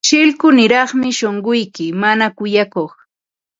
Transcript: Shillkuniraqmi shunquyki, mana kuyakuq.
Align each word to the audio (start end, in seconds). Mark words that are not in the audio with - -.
Shillkuniraqmi 0.07 1.09
shunquyki, 1.17 1.87
mana 2.01 2.25
kuyakuq. 2.37 2.91